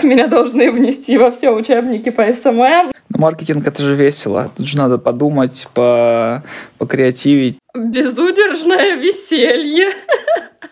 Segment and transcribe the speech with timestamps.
[0.00, 2.90] как меня должны внести во все учебники по SMM.
[3.10, 4.50] Но маркетинг это же весело.
[4.56, 6.42] Тут же надо подумать, по
[6.78, 7.58] покреативить.
[7.74, 9.90] Безудержное веселье.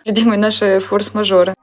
[0.06, 1.54] Любимые наши форс-мажоры.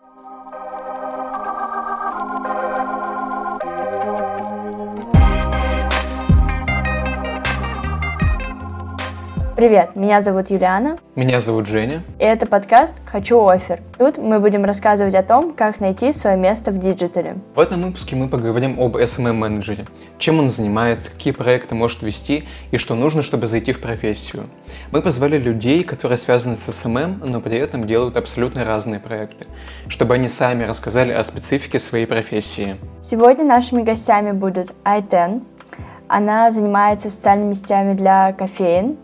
[9.66, 11.00] Привет, меня зовут Юлиана.
[11.16, 12.04] Меня зовут Женя.
[12.20, 13.82] И это подкаст «Хочу оффер».
[13.98, 17.38] Тут мы будем рассказывать о том, как найти свое место в digital е.
[17.56, 19.88] В этом выпуске мы поговорим об SMM-менеджере.
[20.20, 24.44] Чем он занимается, какие проекты может вести и что нужно, чтобы зайти в профессию.
[24.92, 29.48] Мы позвали людей, которые связаны с SMM, но при этом делают абсолютно разные проекты,
[29.88, 32.76] чтобы они сами рассказали о специфике своей профессии.
[33.02, 35.42] Сегодня нашими гостями будут i10.
[36.08, 38.98] Она занимается социальными сетями для кофеин,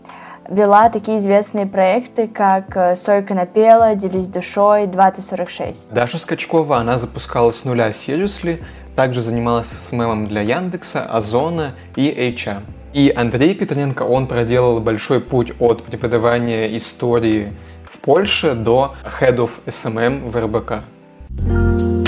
[0.48, 5.92] вела такие известные проекты, как э, «Сойка напела», «Делись душой», «2046».
[5.92, 8.62] Даша Скачкова, она запускала с нуля Seriously,
[8.96, 12.60] также занималась СММом для Яндекса, Озона и HR.
[12.92, 17.52] И Андрей Петренко, он проделал большой путь от преподавания истории
[17.88, 22.01] в Польше до Head of SMM в РБК.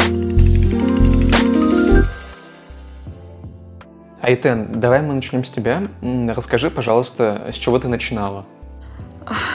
[4.25, 5.83] Айтен, давай мы начнем с тебя.
[6.35, 8.47] Расскажи, пожалуйста, с чего ты начинала?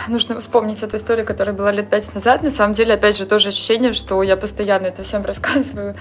[0.08, 2.44] Нужно вспомнить эту историю, которая была лет пять назад.
[2.44, 5.96] На самом деле, опять же, тоже ощущение, что я постоянно это всем рассказываю.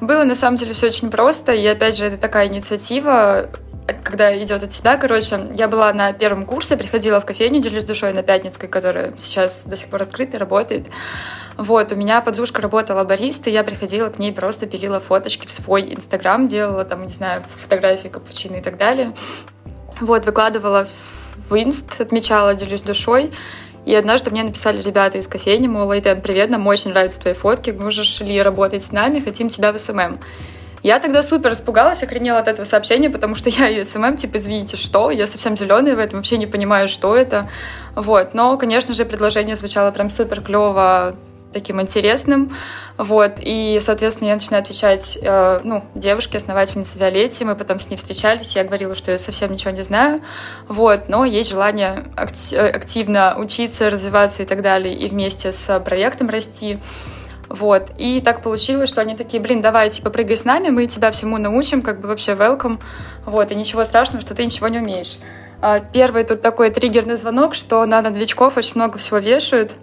[0.00, 3.50] Было на самом деле все очень просто, и опять же, это такая инициатива,
[4.02, 8.14] когда идет от себя, короче, я была на первом курсе, приходила в кофейню «Делюсь душой»
[8.14, 10.86] на Пятницкой, которая сейчас до сих пор открыта и работает.
[11.56, 15.82] Вот, у меня подружка работала баристой, я приходила к ней, просто пилила фоточки в свой
[15.94, 19.14] Инстаграм, делала там, не знаю, фотографии капучино и так далее.
[20.00, 20.88] Вот, выкладывала
[21.48, 23.30] в Инст, отмечала, делюсь душой.
[23.84, 27.70] И однажды мне написали ребята из кофейни, мол, Айтен, привет, нам очень нравятся твои фотки,
[27.70, 30.20] можешь ли работать с нами, хотим тебя в SMM.
[30.82, 34.76] Я тогда супер испугалась, охренела от этого сообщения, потому что я и SMM, типа, извините,
[34.76, 35.10] что?
[35.10, 37.48] Я совсем зеленая в этом, вообще не понимаю, что это.
[37.94, 38.34] Вот.
[38.34, 41.14] Но, конечно же, предложение звучало прям супер клево,
[41.54, 42.54] таким интересным.
[42.98, 43.36] Вот.
[43.40, 47.46] И, соответственно, я начинаю отвечать э, ну, девушке, основательнице Виолетте.
[47.46, 48.54] Мы потом с ней встречались.
[48.54, 50.20] Я говорила, что я совсем ничего не знаю.
[50.68, 51.08] Вот.
[51.08, 54.94] Но есть желание активно учиться, развиваться и так далее.
[54.94, 56.78] И вместе с проектом расти.
[57.48, 57.92] Вот.
[57.98, 61.38] И так получилось, что они такие, блин, давай, типа, прыгай с нами, мы тебя всему
[61.38, 62.80] научим, как бы вообще welcome.
[63.24, 63.52] Вот.
[63.52, 65.18] И ничего страшного, что ты ничего не умеешь.
[65.60, 69.76] А, первый тут такой триггерный звонок, что на новичков очень много всего вешают.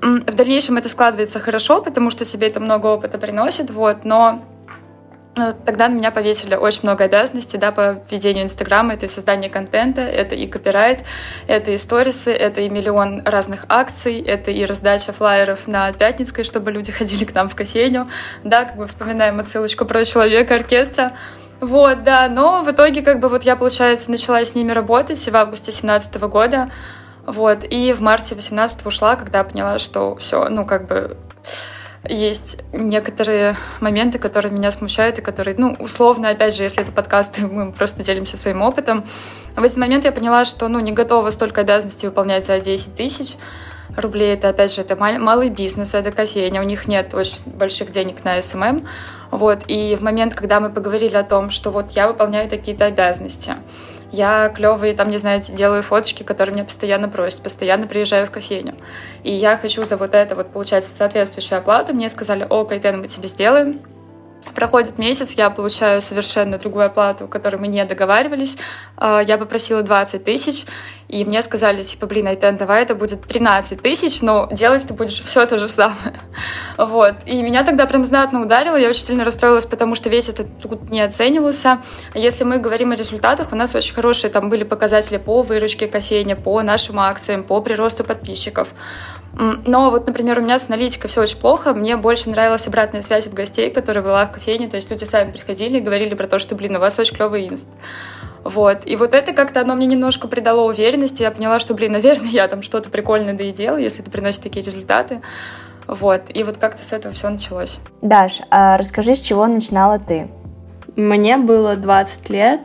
[0.00, 4.42] В дальнейшем это складывается хорошо, потому что себе это много опыта приносит, вот, но
[5.36, 8.94] э, Тогда на меня повесили очень много обязанностей да, по ведению Инстаграма.
[8.94, 11.04] Это и создание контента, это и копирайт,
[11.46, 16.72] это и сторисы, это и миллион разных акций, это и раздача флайеров на Пятницкой, чтобы
[16.72, 18.08] люди ходили к нам в кофейню.
[18.44, 21.12] Да, как бы вспоминаем отсылочку про человека оркестра.
[21.60, 25.34] Вот, да, но в итоге как бы вот я, получается, начала с ними работать в
[25.34, 26.70] августе 2017 года.
[27.26, 31.16] Вот, и в марте 18 ушла, когда поняла, что все, ну, как бы
[32.08, 37.38] есть некоторые моменты, которые меня смущают и которые, ну, условно, опять же, если это подкаст,
[37.40, 39.04] мы просто делимся своим опытом.
[39.56, 43.34] В этот момент я поняла, что, ну, не готова столько обязанностей выполнять за 10 тысяч
[43.96, 44.34] рублей.
[44.34, 48.40] Это, опять же, это малый бизнес, это кофейня, у них нет очень больших денег на
[48.40, 48.86] SMM.
[49.32, 53.54] Вот, и в момент, когда мы поговорили о том, что вот я выполняю какие-то обязанности,
[54.12, 58.74] я клевые, там, не знаю, делаю фоточки, которые меня постоянно просят, постоянно приезжаю в кофейню.
[59.22, 61.94] И я хочу за вот это вот получать соответствующую оплату.
[61.94, 63.80] Мне сказали, о, Кайтен, мы тебе сделаем.
[64.54, 68.56] Проходит месяц, я получаю совершенно другую оплату, которой мы не договаривались.
[68.96, 70.64] А, я попросила 20 тысяч,
[71.08, 75.20] и мне сказали, типа, блин, Айтен, давай это будет 13 тысяч, но делать ты будешь
[75.22, 75.96] все то же самое.
[76.78, 77.14] Вот.
[77.24, 80.90] И меня тогда прям знатно ударило, я очень сильно расстроилась, потому что весь этот труд
[80.90, 81.80] не оценивался.
[82.14, 86.34] Если мы говорим о результатах, у нас очень хорошие там были показатели по выручке кофейни,
[86.34, 88.68] по нашим акциям, по приросту подписчиков.
[89.38, 91.74] Но вот, например, у меня с аналитикой все очень плохо.
[91.74, 94.68] Мне больше нравилась обратная связь от гостей, которые была в кофейне.
[94.68, 97.46] То есть люди сами приходили и говорили про то, что, блин, у вас очень клевый
[97.46, 97.68] инст.
[98.44, 98.86] Вот.
[98.86, 101.22] И вот это как-то оно мне немножко придало уверенности.
[101.22, 104.42] Я поняла, что, блин, наверное, я там что-то прикольное да и делаю, если это приносит
[104.42, 105.20] такие результаты.
[105.86, 106.22] Вот.
[106.32, 107.80] И вот как-то с этого все началось.
[108.00, 110.28] Даш, а расскажи, с чего начинала ты?
[110.96, 112.60] Мне было 20 лет.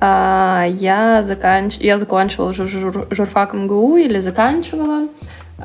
[0.00, 1.76] А, я, заканч...
[1.78, 3.08] я закончила жур...
[3.10, 5.08] журфак МГУ или заканчивала.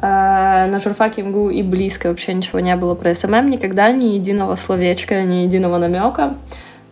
[0.02, 4.56] Э, на журфаке МГУ и близко вообще ничего не было про SMM, никогда ни единого
[4.56, 6.36] словечка, ни единого намека.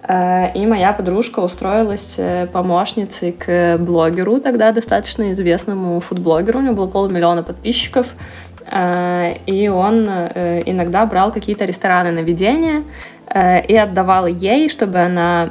[0.07, 6.75] Э, и моя подружка устроилась э, помощницей к блогеру, тогда достаточно известному фудблогеру, у него
[6.75, 8.07] было полмиллиона подписчиков,
[8.71, 12.83] и он иногда брал какие-то рестораны на ведение,
[13.35, 15.49] и отдавала ей, чтобы она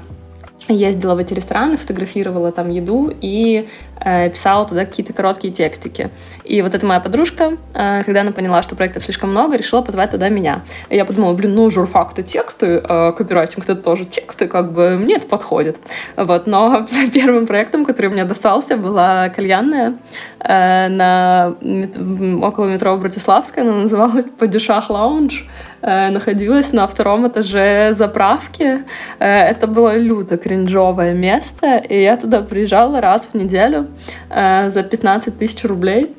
[0.68, 3.68] ездила в эти рестораны, фотографировала там еду и
[4.00, 6.10] писала туда какие-то короткие текстики.
[6.50, 10.10] И вот эта моя подружка, э, когда она поняла, что проектов слишком много, решила позвать
[10.10, 10.62] туда меня.
[10.88, 14.96] И я подумала, блин, ну журфак это тексты, э, копирайтинг это тоже тексты, как бы
[14.96, 15.76] мне это подходит.
[16.16, 19.94] Вот, но первым проектом, который мне достался, была кальянная
[20.40, 21.54] э, на
[22.42, 25.46] около метро Братиславская, она называлась Падишах Лаунж,
[25.82, 28.84] э, находилась на втором этаже заправки.
[29.18, 33.89] Э, это было люто кринжовое место, и я туда приезжала раз в неделю
[34.28, 36.14] э, за 15 тысяч рублей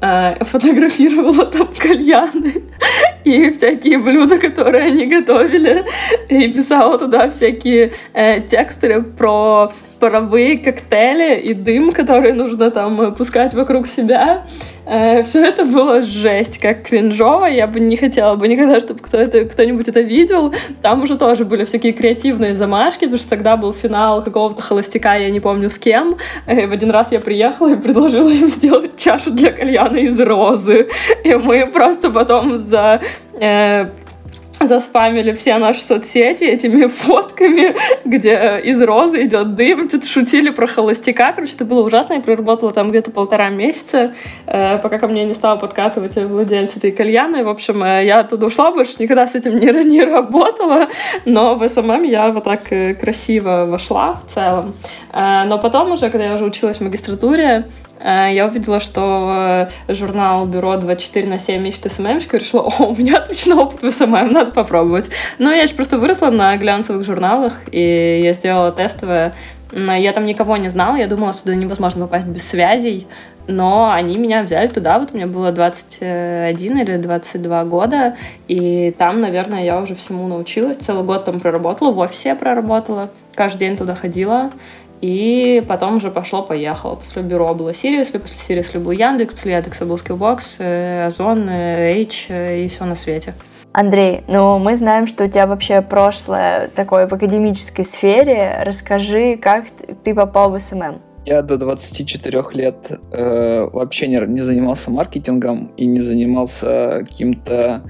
[0.00, 2.62] э, фотографировала там кальяны
[3.24, 5.84] и всякие блюда, которые они готовили,
[6.28, 13.54] и писала туда всякие э, тексты про паровые коктейли и дым, который нужно там пускать
[13.54, 14.44] вокруг себя.
[14.86, 17.46] Э, все это было жесть, как кринжово.
[17.46, 20.54] Я бы не хотела бы никогда, чтобы кто это, кто-нибудь это видел.
[20.82, 25.30] Там уже тоже были всякие креативные замашки, потому что тогда был финал какого-то холостяка, я
[25.30, 26.16] не помню с кем.
[26.46, 30.88] И в один раз я приехала и предложила им сделать чашу для кальяна из розы.
[31.24, 33.00] И мы просто потом за
[33.40, 33.88] э,
[34.68, 37.74] заспамили все наши соцсети этими фотками,
[38.04, 42.72] где из розы идет дым, что-то шутили про холостяка, короче, это было ужасно, я проработала
[42.72, 44.14] там где-то полтора месяца,
[44.46, 48.46] э, пока ко мне не стала подкатывать владелица этой кальяны, в общем, э, я оттуда
[48.46, 50.88] ушла, больше никогда с этим не, не работала,
[51.24, 54.74] но в SMM я вот так э, красиво вошла в целом,
[55.12, 57.68] но потом уже, когда я уже училась в магистратуре,
[58.00, 62.94] я увидела, что э, журнал «Buro 24 на 7 ищет SMM-щика» и решила, о, у
[62.94, 65.10] меня отличный опыт в SMM, надо попробовать.
[65.38, 69.32] Но я же просто выросла на глянцевых журналах, и я сделала тестовое.
[69.72, 73.06] Я там никого не знала, я думала, что туда невозможно попасть без связей,
[73.46, 79.64] но они меня взяли туда, вот мне было 21 или 22 года, и там, наверное,
[79.64, 84.52] я уже всему научилась, целый год там проработала, в офисе проработала, каждый день туда ходила,
[85.04, 86.94] и потом уже пошло-поехало.
[86.94, 92.26] После бюро было Seriously, после Seriously был Яндекс, после Яндекса был Skillbox, э, Озон, H
[92.30, 93.34] э, и все на свете.
[93.72, 98.62] Андрей, ну мы знаем, что у тебя вообще прошлое такое в академической сфере.
[98.64, 99.66] Расскажи, как
[100.04, 101.02] ты попал в SMM?
[101.26, 102.76] Я до 24 лет
[103.12, 107.82] э, вообще не, не занимался маркетингом и не занимался каким-то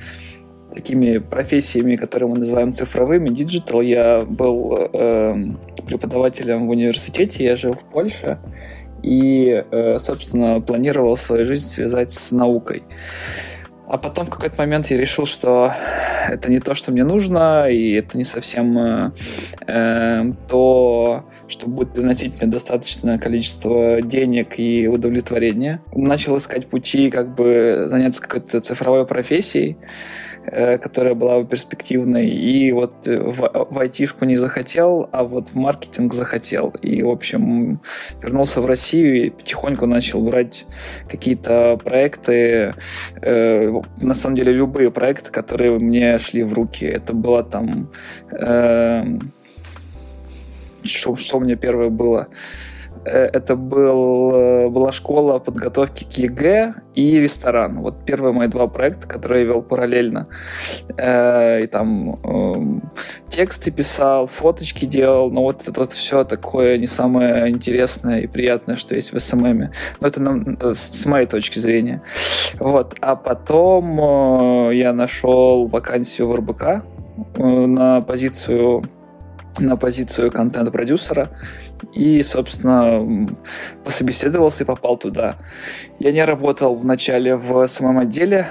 [0.75, 3.81] такими профессиями, которые мы называем цифровыми, digital.
[3.81, 5.37] Я был э,
[5.87, 8.39] преподавателем в университете, я жил в Польше
[9.03, 12.83] и, э, собственно, планировал свою жизнь связать с наукой.
[13.87, 15.73] А потом в какой-то момент я решил, что
[16.29, 19.13] это не то, что мне нужно, и это не совсем э,
[19.67, 25.83] э то, что будет приносить мне достаточное количество денег и удовлетворения.
[25.95, 29.77] Начал искать пути, как бы заняться какой-то цифровой профессией.
[30.47, 35.55] Э, которая была перспективной, и вот э, в, в айтишку не захотел, а вот в
[35.55, 36.69] маркетинг захотел.
[36.83, 37.81] И, в общем,
[38.21, 40.67] вернулся в Россию и потихоньку начал брать
[41.09, 42.75] какие-то проекты,
[43.23, 46.85] э, на самом деле любые проекты, которые мне шли в руки.
[46.85, 47.91] Это было там...
[48.31, 49.03] Э,
[50.83, 52.29] что, что у меня первое было?
[53.05, 57.81] Э, это был, э, была школа подготовки к ЕГЭ и ресторан.
[57.81, 60.27] Вот первые мои два проекта, которые я вел параллельно.
[60.97, 62.83] Э, и там эм,
[63.29, 68.77] тексты писал, фоточки делал, но вот это вот все такое не самое интересное и приятное,
[68.77, 69.71] что есть в SMM-е.
[70.01, 72.03] Но это с моей точки зрения.
[72.59, 72.97] Вот.
[73.01, 76.85] А потом я нашел вакансию в РБК
[77.37, 78.85] на позицию
[79.59, 81.31] на позицию контент-продюсера
[81.93, 83.29] и, собственно,
[83.85, 85.37] пособеседовался и попал туда.
[85.99, 88.49] Я не работал вначале в самом отделе,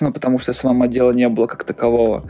[0.00, 2.24] ну, потому что самого отдела не было как такового.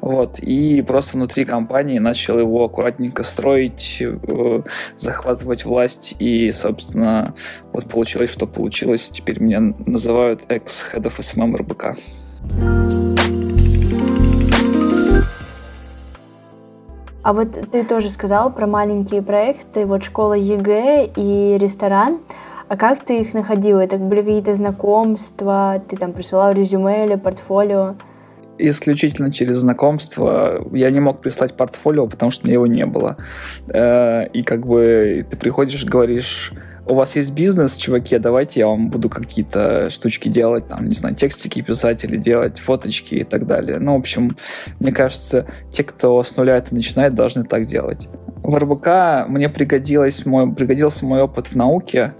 [0.00, 0.38] Вот.
[0.38, 4.62] И просто внутри компании начал его аккуратненько строить, э,
[4.96, 6.14] захватывать власть.
[6.18, 7.34] И, собственно,
[7.72, 9.08] вот получилось, что получилось.
[9.08, 13.03] Теперь меня называют of SMM РБК.
[17.24, 22.18] А вот ты тоже сказал про маленькие проекты, вот школа ЕГЭ и ресторан.
[22.68, 23.80] А как ты их находила?
[23.80, 25.82] Это были какие-то знакомства?
[25.88, 27.94] Ты там присылал резюме или портфолио?
[28.56, 30.64] исключительно через знакомство.
[30.72, 33.16] Я не мог прислать портфолио, потому что у меня его не было.
[33.66, 36.52] Э, и как бы ты приходишь, говоришь,
[36.86, 41.14] у вас есть бизнес, чуваки, давайте я вам буду какие-то штучки делать, там, не знаю,
[41.14, 43.78] текстики писать или делать фоточки и так далее.
[43.78, 44.36] Ну, в общем,
[44.80, 48.08] мне кажется, те, кто с нуля это начинает, должны так делать.
[48.42, 52.14] В РБК мне пригодилось мой, пригодился мой опыт в науке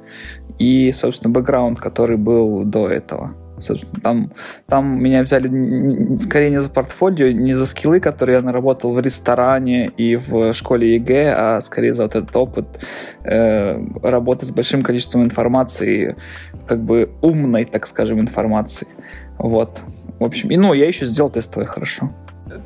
[0.58, 3.34] и, собственно, бэкграунд, который был до этого.
[3.60, 4.32] Собственно, там,
[4.66, 5.48] там меня взяли
[6.20, 10.94] скорее не за портфолио, не за скиллы, которые я наработал в ресторане и в школе
[10.94, 12.66] ЕГЭ, а скорее за вот этот опыт
[13.22, 16.16] э, работы с большим количеством информации,
[16.66, 18.88] как бы умной, так скажем, информации.
[19.38, 19.80] Вот.
[20.18, 22.10] В общем, и ну, я еще сделал тестовое хорошо.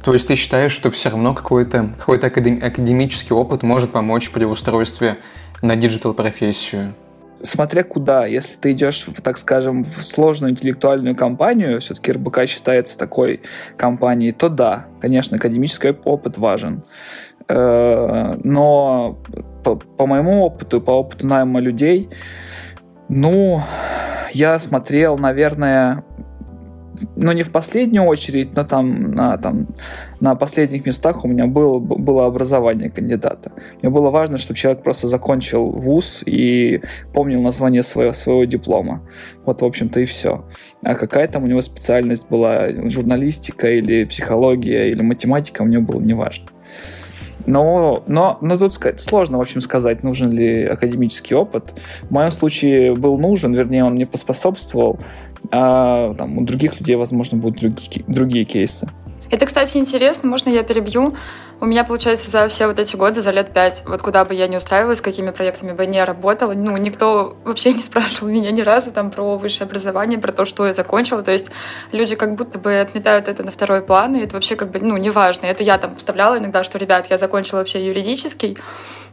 [0.02, 5.18] То есть ты считаешь, что все равно какой-то какой академический опыт может помочь при устройстве
[5.62, 6.95] на digital-профессию?
[7.42, 8.26] Смотря куда.
[8.26, 13.42] Если ты идешь, так скажем, в сложную интеллектуальную компанию, все-таки РБК считается такой
[13.76, 16.83] компанией, то да, конечно, академический опыт важен.
[17.49, 19.18] Э, но
[19.64, 22.09] по, моему опыту, по опыту найма людей,
[23.09, 23.62] ну,
[24.33, 26.04] я смотрел, наверное,
[27.17, 29.69] ну, не в последнюю очередь, но там на, там,
[30.21, 33.52] на последних местах у меня было, было образование кандидата.
[33.83, 36.81] Мне было важно, чтобы человек просто закончил вуз и
[37.12, 39.02] помнил название своего, своего диплома.
[39.45, 40.45] Вот, в общем-то, и все.
[40.83, 46.49] А какая там у него специальность была, журналистика или психология или математика, мне было неважно.
[47.47, 51.73] Но, но, но тут сказать, сложно, в общем, сказать, нужен ли академический опыт.
[52.02, 54.99] В моем случае был нужен, вернее, он мне поспособствовал,
[55.50, 58.88] а там, у других людей, возможно, будут другие, другие кейсы.
[59.30, 61.14] Это, кстати, интересно, можно я перебью?
[61.61, 64.47] У меня, получается, за все вот эти годы, за лет пять, вот куда бы я
[64.47, 68.90] ни устраивалась, какими проектами бы не работала, ну, никто вообще не спрашивал меня ни разу
[68.90, 71.23] там про высшее образование, про то, что я закончила.
[71.23, 71.50] То есть
[71.92, 74.97] люди как будто бы отметают это на второй план, и это вообще как бы, ну,
[74.97, 75.47] неважно.
[75.47, 78.57] Это я там вставляла иногда, что, ребят, я закончила вообще юридический,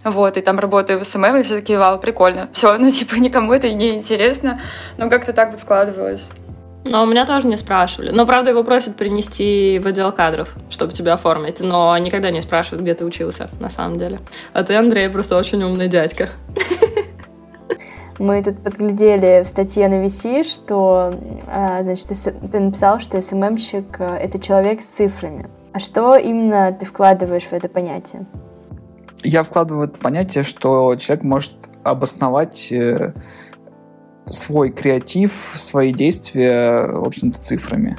[0.06, 2.48] вот, и там работаю в SMM, и все такие вау, прикольно.
[2.54, 4.62] Все, ну, типа, никому это не интересно,
[4.98, 6.30] но как-то так вот складывалось.
[6.86, 8.12] Но у меня тоже не спрашивали.
[8.12, 11.60] Но, правда, его просят принести в отдел кадров, чтобы тебя оформить.
[11.60, 14.20] Но никогда не спрашивают, где ты учился, на самом деле.
[14.54, 16.30] А ты, Андрей, просто очень умный дядька.
[18.20, 21.16] Мы тут подглядели в статье на VC, что
[21.48, 22.08] а, значит,
[22.52, 25.50] ты написал, что СММщик— это человек с цифрами.
[25.74, 28.26] А что именно ты вкладываешь в это понятие?
[29.26, 31.54] Я вкладываю это понятие, что человек может
[31.84, 33.14] обосновать э,
[34.28, 37.98] свой креатив, свои действия, в общем-то, цифрами.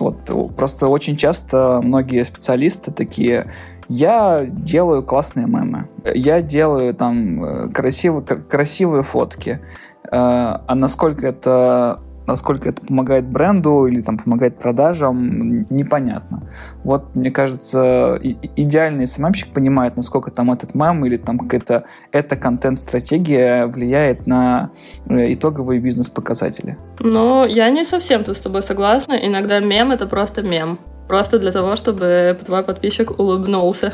[0.00, 3.52] Вот просто очень часто многие специалисты такие,
[3.86, 9.60] я делаю классные мемы, я делаю там э, красивые, красивые фотки,
[10.02, 16.42] э, а насколько это насколько это помогает бренду или там помогает продажам, непонятно.
[16.84, 18.18] Вот, мне кажется,
[18.56, 24.70] идеальный СММщик понимает, насколько там этот мем или там какая-то эта контент-стратегия влияет на
[25.08, 26.76] э, итоговые бизнес-показатели.
[27.00, 29.14] Ну, я не совсем тут с тобой согласна.
[29.14, 30.78] Иногда мем— это просто мем.
[31.08, 33.92] Просто для того, чтобы твой подписчик улыбнулся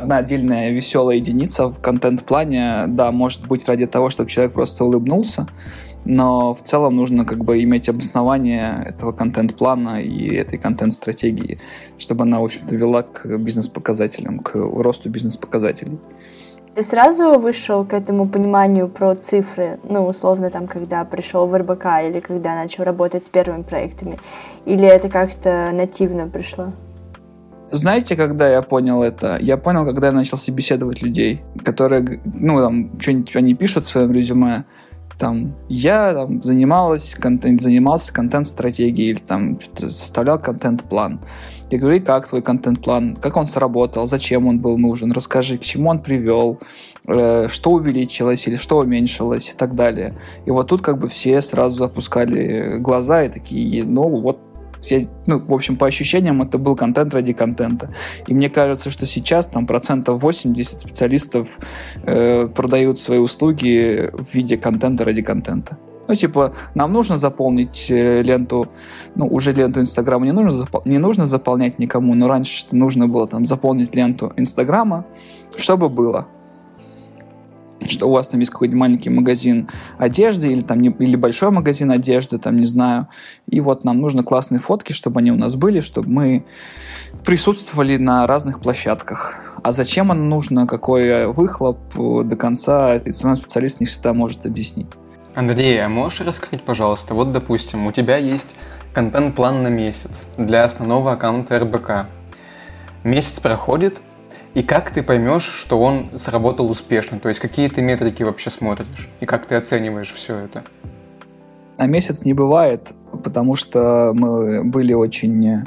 [0.00, 5.46] одна отдельная веселая единица в контент-плане, да, может быть ради того, чтобы человек просто улыбнулся,
[6.04, 11.58] но в целом нужно как бы иметь обоснование этого контент-плана и этой контент-стратегии,
[11.98, 15.98] чтобы она, в общем-то, вела к бизнес-показателям, к росту бизнес-показателей.
[16.74, 21.86] Ты сразу вышел к этому пониманию про цифры, ну, условно, там, когда пришел в РБК
[22.04, 24.18] или когда начал работать с первыми проектами?
[24.66, 26.72] Или это как-то нативно пришло?
[27.72, 29.36] Знаете, когда я понял это?
[29.40, 34.12] Я понял, когда я начал собеседовать людей, которые, ну, там, что-нибудь они пишут в своем
[34.12, 34.64] резюме,
[35.20, 41.20] там, я там, занималась, контент, занимался контент-стратегией или там составлял контент-план.
[41.70, 45.90] Я говорю, как твой контент-план, как он сработал, зачем он был нужен, расскажи, к чему
[45.90, 46.58] он привел,
[47.06, 49.50] э, что увеличилось или что уменьшилось?
[49.50, 50.14] и так далее.
[50.46, 54.49] И вот тут как бы все сразу опускали глаза и такие, ну вот
[54.82, 57.90] я, ну, в общем, по ощущениям, это был контент ради контента.
[58.26, 61.58] И мне кажется, что сейчас там процентов 80 специалистов
[62.04, 65.78] э, продают свои услуги в виде контента ради контента.
[66.08, 68.66] Ну, типа, нам нужно заполнить э, ленту,
[69.14, 73.28] ну, уже ленту Инстаграма не нужно, запол- не нужно заполнять никому, но раньше нужно было
[73.28, 75.04] там заполнить ленту Инстаграма,
[75.56, 76.26] чтобы было
[77.88, 79.68] что у вас там есть какой-то маленький магазин
[79.98, 83.08] одежды или там или большой магазин одежды, там не знаю.
[83.48, 86.44] И вот нам нужно классные фотки, чтобы они у нас были, чтобы мы
[87.24, 89.34] присутствовали на разных площадках.
[89.62, 94.88] А зачем оно нужно, какой выхлоп до конца, сам специалист не всегда может объяснить.
[95.34, 98.56] Андрей, а можешь раскрыть, пожалуйста, вот, допустим, у тебя есть
[98.92, 102.06] контент-план на месяц для основного аккаунта РБК.
[103.04, 104.00] Месяц проходит,
[104.54, 107.20] и как ты поймешь, что он сработал успешно?
[107.20, 109.08] То есть какие ты метрики вообще смотришь?
[109.20, 110.64] И как ты оцениваешь все это?
[111.78, 112.92] На месяц не бывает,
[113.24, 115.64] потому что мы были очень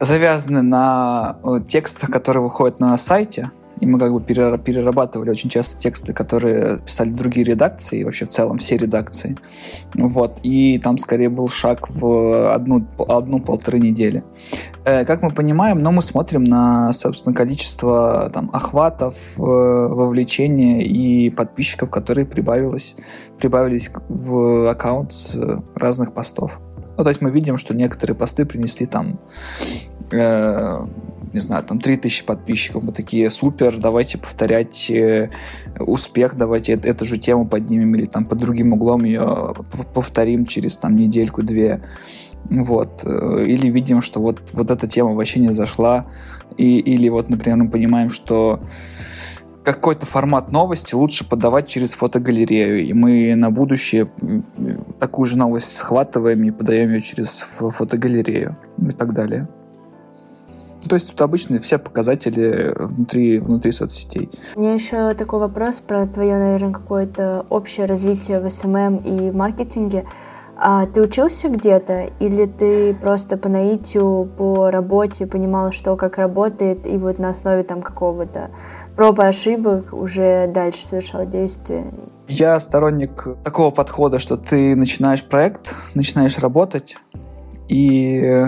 [0.00, 3.50] завязаны на э, текстах, которые выходят на сайте,
[3.84, 8.28] и мы как бы перерабатывали очень часто тексты, которые писали другие редакции, и вообще в
[8.28, 9.36] целом все редакции.
[9.94, 10.38] Вот.
[10.42, 14.24] И там скорее был шаг в одну, одну-полторы недели.
[14.86, 20.80] Э, как мы понимаем, но ну, мы смотрим на, собственно, количество там, охватов, э, вовлечения
[20.80, 22.96] и подписчиков, которые прибавилось,
[23.38, 25.36] прибавились в аккаунт с
[25.74, 26.58] разных постов.
[26.96, 29.20] Ну, то есть мы видим, что некоторые посты принесли там
[30.10, 30.84] э,
[31.34, 35.28] не знаю, там 3000 подписчиков, мы такие, супер, давайте повторять э,
[35.80, 39.52] успех, давайте эту же тему поднимем или там под другим углом ее
[39.92, 41.82] повторим через там недельку-две.
[42.44, 43.02] Вот.
[43.04, 46.06] Э, или видим, что вот, вот эта тема вообще не зашла.
[46.56, 48.60] И, или вот, например, мы понимаем, что
[49.64, 52.84] какой-то формат новости лучше подавать через фотогалерею.
[52.84, 54.08] И мы на будущее
[55.00, 59.48] такую же новость схватываем и подаем ее через фотогалерею и так далее.
[60.84, 64.30] Ну, то есть тут обычные все показатели внутри, внутри соцсетей.
[64.54, 70.04] У меня еще такой вопрос про твое, наверное, какое-то общее развитие в SMM и маркетинге.
[70.56, 76.86] А ты учился где-то или ты просто по наитию, по работе понимал, что как работает,
[76.86, 78.50] и вот на основе там какого-то
[78.94, 81.86] проб и ошибок уже дальше совершал действия?
[82.28, 86.98] Я сторонник такого подхода, что ты начинаешь проект, начинаешь работать,
[87.68, 88.44] и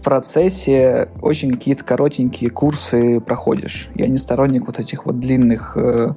[0.00, 3.90] процессе очень какие-то коротенькие курсы проходишь.
[3.94, 6.14] Я не сторонник вот этих вот длинных э,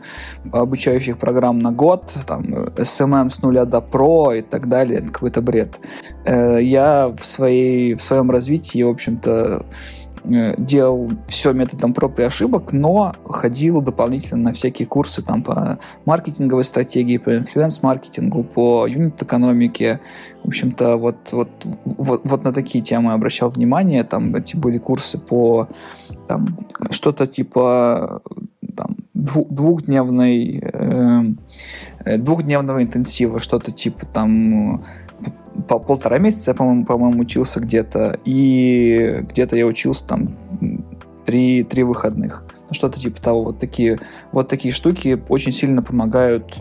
[0.52, 5.42] обучающих программ на год, там, SMM с нуля до про и так далее, это какой-то
[5.42, 5.80] бред.
[6.26, 9.66] Э, я в, своей, в своем развитии, в общем-то,
[10.58, 16.64] делал все методом проб и ошибок, но ходил дополнительно на всякие курсы там по маркетинговой
[16.64, 20.00] стратегии, по инфлюенс-маркетингу, по юнит-экономике.
[20.44, 21.50] В общем-то, вот, вот,
[21.86, 24.04] вот, вот на такие темы обращал внимание.
[24.04, 25.68] Там эти были курсы по
[26.28, 26.58] там,
[26.92, 28.22] что-то типа
[28.76, 31.24] там, двухдневной, э,
[32.06, 34.84] э, двухдневного интенсива, что-то типа там
[35.68, 40.30] по полтора месяца, по-моему, по-моему, учился где-то, и где-то я учился там
[41.26, 42.44] три, три выходных.
[42.68, 43.44] Ну, что-то типа того.
[43.44, 44.00] Вот такие,
[44.32, 46.58] вот такие штуки очень сильно помогают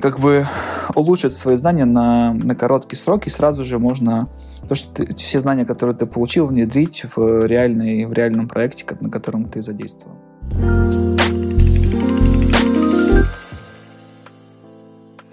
[0.00, 0.46] как бы
[0.94, 4.28] улучшить свои знания на, на короткий срок, и сразу же можно
[4.68, 9.10] то, что ты, все знания, которые ты получил, внедрить в, реальный, в реальном проекте, на
[9.10, 10.16] котором ты задействован.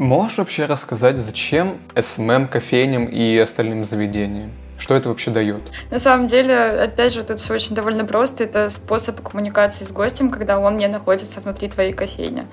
[0.03, 4.51] Можешь вообще рассказать, зачем SMM кофейням и остальным заведениям?
[4.77, 5.61] Что это вообще дает?
[5.91, 8.43] На самом деле, опять же, тут все очень довольно просто.
[8.43, 12.47] Это способ коммуникации с гостем, когда он не находится внутри твоей кофейни.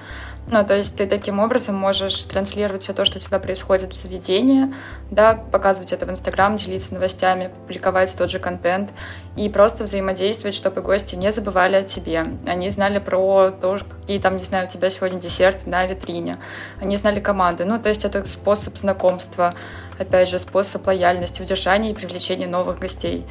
[0.48, 3.96] Ну, то есть ты таким образом можешь транслировать все то, что у тебя происходит в
[3.96, 4.74] заведении,
[5.10, 8.90] да, показывать это в Инстаграм, делиться новостями, публиковать тот же контент
[9.36, 12.24] и просто взаимодействовать, чтобы гости не забывали о тебе.
[12.46, 16.36] Они знали про то, какие там, не знаю, у тебя сегодня десерты на витрине.
[16.80, 17.64] Они знали команды.
[17.64, 19.54] Ну, то есть это способ знакомства,
[20.00, 23.24] опять же, способ лояльности, удержания и привлечения новых гостей.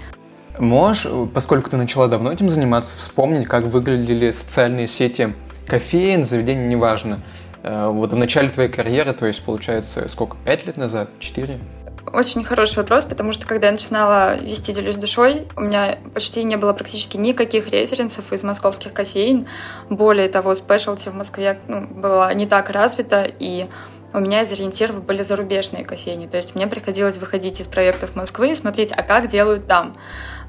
[0.57, 5.33] Можешь, поскольку ты начала давно этим заниматься, вспомнить, как выглядели социальные сети
[5.69, 7.19] кофеин, заведение, неважно.
[7.63, 11.57] Э, вот в начале твоей карьеры, то есть, получается, сколько, пять лет назад, четыре?
[12.11, 16.55] Очень хороший вопрос, потому что когда я начинала вести «Делюсь душой», у меня почти не
[16.55, 19.45] было практически никаких референсов из московских кофеин.
[19.89, 23.67] Более того, спешлти в Москве ну, было не так развито, и
[24.11, 26.25] у меня из ориентиров были зарубежные кофейни.
[26.25, 29.93] То есть мне приходилось выходить из проектов Москвы и смотреть, а как делают там.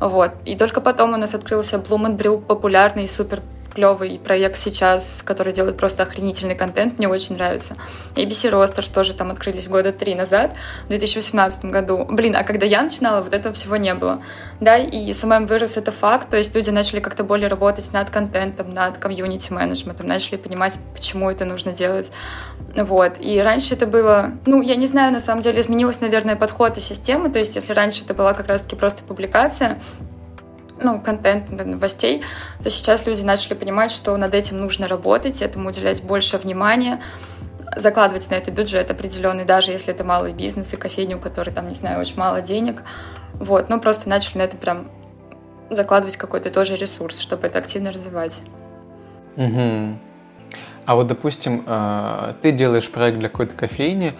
[0.00, 0.32] Вот.
[0.46, 3.40] И только потом у нас открылся Brew, популярный и супер
[3.72, 7.76] клевый проект сейчас, который делает просто охренительный контент, мне очень нравится.
[8.14, 10.54] ABC Roasters тоже там открылись года три назад,
[10.86, 12.06] в 2018 году.
[12.08, 14.22] Блин, а когда я начинала, вот этого всего не было.
[14.60, 18.74] Да, и SMM вырос, это факт, то есть люди начали как-то более работать над контентом,
[18.74, 22.12] над комьюнити-менеджментом, начали понимать, почему это нужно делать.
[22.76, 23.14] Вот.
[23.20, 26.80] И раньше это было, ну, я не знаю, на самом деле изменилась, наверное, подход и
[26.80, 29.78] система, то есть если раньше это была как раз-таки просто публикация,
[30.82, 32.22] ну, контент новостей,
[32.62, 37.00] то сейчас люди начали понимать, что над этим нужно работать, этому уделять больше внимания,
[37.76, 41.68] закладывать на это бюджет определенный, даже если это малый бизнес и кофейню, у которой там,
[41.68, 42.82] не знаю, очень мало денег.
[43.34, 44.88] Вот, ну, просто начали на это прям
[45.70, 48.40] закладывать какой-то тоже ресурс, чтобы это активно развивать.
[49.36, 49.96] Угу.
[50.86, 54.12] А вот, допустим, э, ты делаешь проект для какой-то кофейни,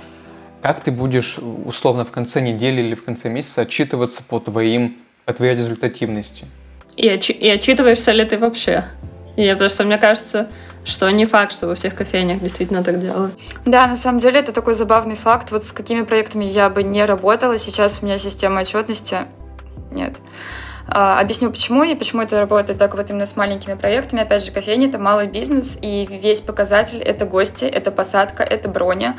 [0.63, 5.33] как ты будешь условно в конце недели или в конце месяца отчитываться по твоим о
[5.33, 6.47] твоей результативности.
[6.97, 8.85] И, отчи- и отчитываешься ли ты вообще?
[9.37, 10.51] Я, потому что мне кажется,
[10.85, 13.35] что не факт, что во всех кофейнях действительно так делают.
[13.65, 15.51] Да, на самом деле это такой забавный факт.
[15.51, 19.19] Вот с какими проектами я бы не работала, сейчас у меня система отчетности
[19.91, 20.15] нет.
[20.89, 24.23] А, объясню почему и почему это работает так вот именно с маленькими проектами.
[24.23, 29.17] Опять же, кофейня— это малый бизнес, и весь показатель— это гости, это посадка, это броня.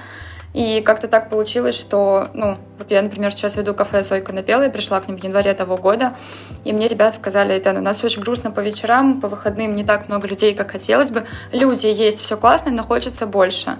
[0.54, 4.70] И как-то так получилось, что, ну, вот я, например, сейчас веду кафе «Сойка напела», я
[4.70, 6.14] пришла к ним в январе того года,
[6.66, 10.10] и мне ребята сказали, это у нас очень грустно по вечерам, по выходным не так
[10.10, 11.26] много людей, как хотелось бы.
[11.54, 13.78] Люди есть, все классно, но хочется больше.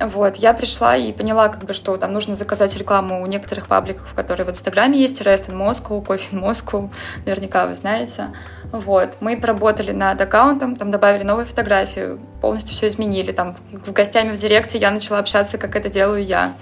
[0.00, 4.14] Вот, я пришла и поняла, как бы, что там нужно заказать рекламу у некоторых пабликов,
[4.14, 6.90] которые в Инстаграме есть, Rest in Moscow, Coffee in Moscow,
[7.26, 8.28] наверняка вы знаете.
[8.70, 14.32] Вот, мы поработали над аккаунтом, там добавили новые фотографии, полностью все изменили, там с гостями
[14.32, 16.54] в директе я начала общаться, как это делаю я.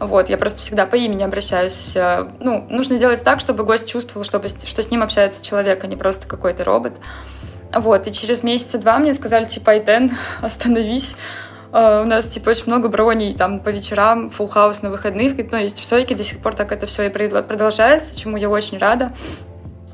[0.00, 1.96] Вот, я просто всегда по имени обращаюсь.
[2.40, 5.94] Ну, нужно делать так, чтобы гость чувствовал, чтобы, что с ним общается человек, а не
[5.94, 6.94] просто какой-то робот.
[7.72, 10.12] Вот, и через месяца два мне сказали, типа, Айтен,
[10.42, 11.16] остановись,
[11.72, 15.58] Uh, у нас, типа, очень много броней, там, по вечерам, full хаус на выходных, но
[15.58, 19.12] есть в Сойке, до сих пор так это все и продолжается, чему я очень рада.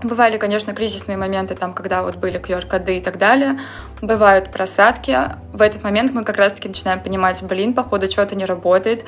[0.03, 3.61] Бывали, конечно, кризисные моменты, там, когда вот были QR-коды и так далее.
[4.01, 5.19] Бывают просадки.
[5.53, 9.05] В этот момент мы как раз-таки начинаем понимать, блин, походу, что-то не работает.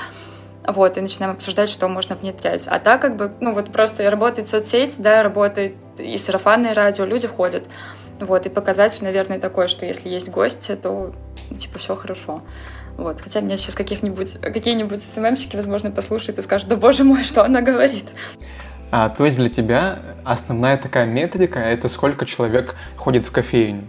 [0.66, 2.68] Вот, и начинаем обсуждать, что можно внедрять.
[2.68, 7.26] А так, как бы, ну, вот просто работает соцсеть, да, работает и сарафанное радио, люди
[7.26, 7.66] ходят.
[8.20, 11.14] Вот, и показатель, наверное, такой, что если есть гости, то,
[11.58, 12.42] типа, все хорошо.
[12.96, 13.20] Вот.
[13.20, 17.62] Хотя меня сейчас каких-нибудь, какие-нибудь СММщики, возможно, послушают и скажут, да боже мой, что она
[17.62, 18.04] говорит.
[18.94, 23.84] А, то есть для тебя основная такая метрика— это сколько человек ходит в кофейню?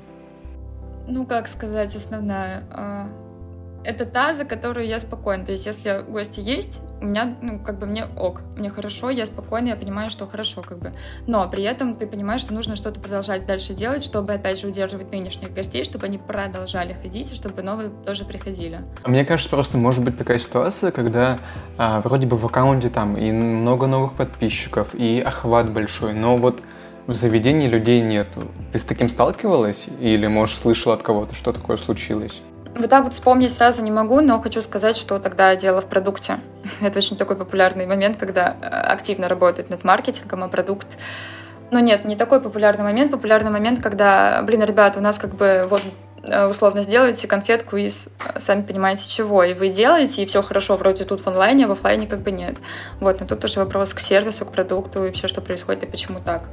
[1.07, 2.63] Ну, как сказать, основная...
[2.71, 3.09] А,
[3.83, 5.45] это та, за которую я спокойна.
[5.45, 9.25] То есть, если гости есть, у меня, ну, как бы мне ок, мне хорошо, я
[9.25, 10.93] спокойна, я понимаю, что хорошо, как бы.
[11.27, 15.11] Но при этом ты понимаешь, что нужно что-то продолжать дальше делать, чтобы, опять же, удерживать
[15.11, 18.81] нынешних гостей, чтобы они продолжали ходить, и чтобы новые тоже приходили.
[19.05, 21.39] Мне кажется, просто может быть такая ситуация, когда
[21.77, 26.63] а, вроде бы в аккаунте там и много новых подписчиков, и охват большой, но вот
[27.07, 28.47] в заведении людей нету.
[28.71, 32.41] Ты с таким сталкивалась или, может, слышала от кого-то, что такое случилось?
[32.75, 36.39] Вот так вот вспомнить сразу не могу, но хочу сказать, что тогда дело в продукте.
[36.81, 40.87] Это очень такой популярный момент, когда э, активно работают над маркетингом, а продукт
[41.73, 43.11] ну нет, не такой популярный момент.
[43.11, 45.81] Популярный момент, когда, блин, ребята, у нас как бы вот
[46.21, 49.43] э, условно сделайте конфетку из, сами понимаете, чего.
[49.43, 52.29] И вы делаете, и все хорошо, вроде тут в онлайне, а в офлайне как бы
[52.29, 52.57] нет.
[52.99, 56.19] Вот, но тут уже вопрос к сервису, к продукту и вообще, что происходит и почему
[56.19, 56.43] так.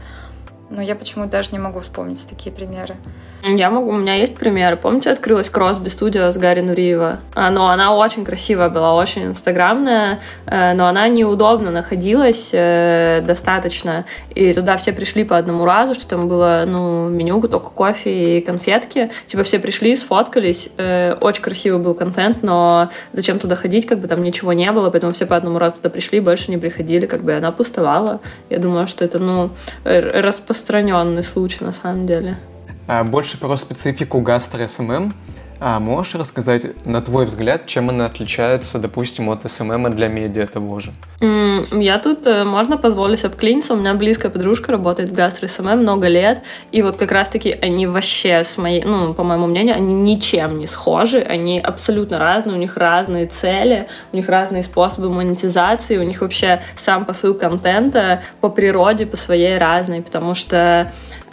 [0.71, 2.95] Но я почему-то даже не могу вспомнить такие примеры.
[3.43, 4.77] Я могу, у меня есть примеры.
[4.77, 7.19] Помните, открылась Кросби студия с Гарри Нуриева?
[7.35, 14.05] А, но она очень красивая была, очень инстаграмная, э, но она неудобно находилась э, достаточно.
[14.33, 18.41] И туда все пришли по одному разу, что там было, ну, меню, только кофе и
[18.41, 19.11] конфетки.
[19.27, 20.71] Типа все пришли, сфоткались.
[20.77, 24.91] Э, очень красивый был контент, но зачем туда ходить, как бы там ничего не было,
[24.91, 28.21] поэтому все по одному разу туда пришли, больше не приходили, как бы она пустовала.
[28.51, 29.51] Я думаю, что это, ну,
[29.83, 32.37] распространено распространенный случай на самом деле.
[32.87, 35.15] А больше про специфику гастро-SMM.
[35.63, 40.81] А можешь рассказать, на твой взгляд, чем она отличается, допустим, от SMM для медиа того
[40.81, 40.93] же?
[41.21, 46.09] Я тут, э, можно позволить вклиниться, у меня близкая подружка работает в гастро SMM много
[46.09, 46.43] лет,
[46.73, 50.67] и вот как раз-таки они вообще, с моей, ну, по моему мнению, они ничем не
[50.67, 56.23] схожи, они абсолютно разные, у них разные цели, у них разные способы монетизации, у них
[56.23, 60.91] вообще сам посыл контента по природе, по своей разный, потому что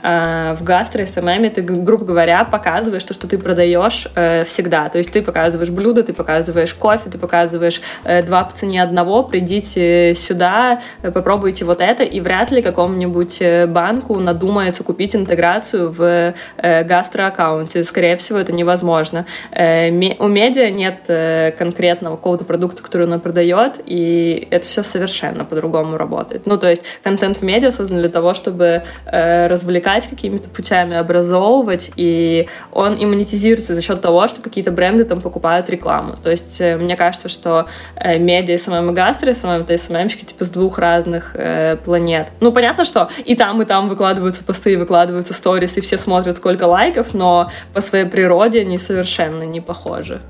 [0.08, 4.90] в гастро SMM ты, грубо говоря, показываешь то, что ты продаешь э, всегда.
[4.90, 9.24] То есть ты показываешь блюдо, ты показываешь кофе, ты показываешь э, два по цене одного,
[9.24, 15.92] придите сюда, э, попробуйте вот это, и вряд ли какому-нибудь э, банку надумается купить интеграцию
[15.92, 17.84] в э, гастро-аккаунте.
[17.84, 19.26] Скорее всего, это невозможно.
[19.52, 19.90] Э,
[20.20, 25.98] у медиа нет э, конкретного какого-то продукта, который она продает, и это все совершенно по-другому
[25.98, 26.46] работает.
[26.46, 30.96] Ну, то есть контент в медиа создан для того, чтобы э, развлекать привлекать какими-то путями,
[30.96, 36.16] образовывать, и он и монетизируется за счет того, что какие-то бренды там покупают рекламу.
[36.22, 40.46] То есть э, мне кажется, что э, медиа SMM и гастро, SMM это СММщики типа
[40.46, 42.28] с двух разных э, планет.
[42.40, 46.66] Ну, понятно, что и там, и там выкладываются посты, выкладываются сторис, и все смотрят, сколько
[46.66, 50.22] лайков, но по своей природе они совершенно не похожи.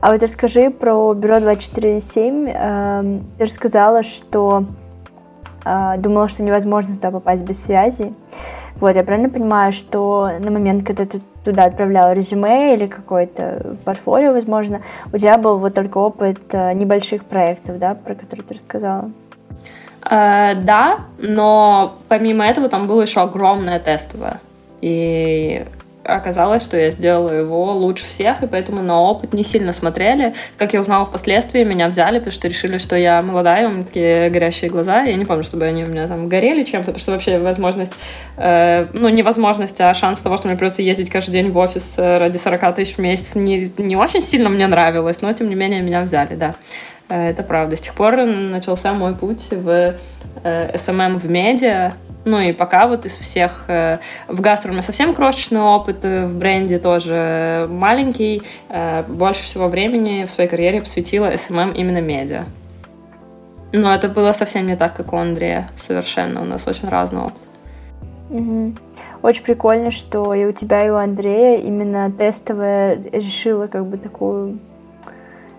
[0.00, 2.48] А вот расскажи про бюро 247.
[2.48, 4.64] Эм, ты рассказала, что
[5.64, 8.12] э, думала, что невозможно туда попасть без связи.
[8.76, 14.32] Вот, я правильно понимаю, что на момент, когда ты туда отправляла резюме или какое-то портфолио,
[14.32, 14.82] возможно,
[15.12, 19.10] у тебя был вот только опыт э, небольших проектов, да, про которые ты рассказала?
[20.10, 24.40] Э, да, но помимо этого там было еще огромное тестовое.
[24.82, 25.64] И
[26.06, 30.34] оказалось, что я сделала его лучше всех, и поэтому на опыт не сильно смотрели.
[30.56, 34.30] Как я узнала впоследствии, меня взяли, потому что решили, что я молодая, у меня такие
[34.30, 35.02] горящие глаза.
[35.02, 37.94] Я не помню, чтобы они у меня там горели чем-то, потому что вообще возможность,
[38.36, 41.94] э, ну, не возможность, а шанс того, что мне придется ездить каждый день в офис
[41.98, 45.54] э, ради 40 тысяч в месяц, не, не очень сильно мне нравилось, но, тем не
[45.54, 46.54] менее, меня взяли, да.
[47.08, 47.76] Э, это правда.
[47.76, 49.96] С тех пор начался мой путь в
[50.44, 51.94] э, SMM в медиа,
[52.26, 53.66] ну и пока вот из всех...
[53.68, 58.42] Э, в гастро у меня совсем крошечный опыт, э, в бренде тоже маленький.
[58.68, 62.44] Э, больше всего времени в своей карьере посвятила SMM именно медиа.
[63.72, 65.70] Но это было совсем не так, как у Андрея.
[65.76, 66.42] Совершенно.
[66.42, 67.42] У нас очень разный опыт.
[68.30, 68.74] Угу.
[69.22, 74.58] Очень прикольно, что и у тебя, и у Андрея именно тестовая решила как бы такую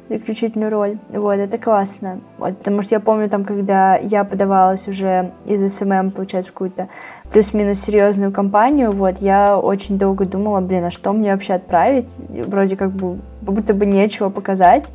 [0.09, 0.97] заключительную роль.
[1.09, 2.21] Вот, это классно.
[2.37, 6.87] Вот, потому что я помню, там, когда я подавалась уже из SMM, получается, в какую-то
[7.31, 12.17] плюс-минус серьезную компанию, вот, я очень долго думала, блин, а что мне вообще отправить?
[12.29, 14.91] Вроде как бы, будто бы нечего показать.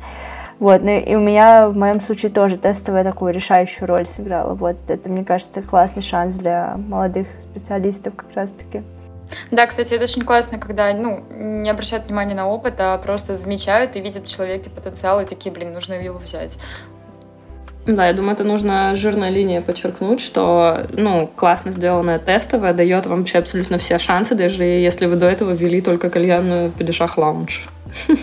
[0.59, 4.53] Вот, ну и у меня в моем случае тоже тестовая такую решающую роль сыграла.
[4.53, 8.83] Вот, это, мне кажется, классный шанс для молодых специалистов как раз-таки.
[9.51, 13.95] Да, кстати, это очень классно, когда ну, не обращают внимания на опыт, а просто замечают
[13.95, 16.57] и видят в человеке потенциал, и такие, блин, нужно его взять.
[17.85, 23.19] Да, я думаю, это нужно жирная линия подчеркнуть, что ну, классно сделанная тестовая дает вам
[23.19, 27.67] вообще абсолютно все шансы, даже если вы до этого вели только кальянную Падишах Лаунж.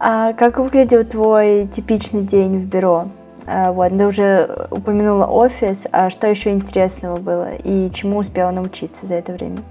[0.00, 3.08] А как выглядел твой типичный день в бюро?
[3.46, 9.06] А, вот, ты уже упомянула офис, а что еще интересного было и чему успела научиться
[9.06, 9.64] за это время?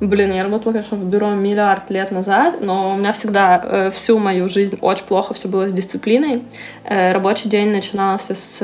[0.00, 4.18] Блин, я работала, конечно, в бюро миллиард лет назад, но у меня всегда э, всю
[4.18, 6.42] мою жизнь очень плохо все было с дисциплиной.
[6.84, 8.58] Э, рабочий день начинался с